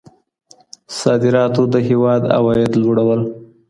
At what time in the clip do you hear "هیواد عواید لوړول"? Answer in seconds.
1.89-3.21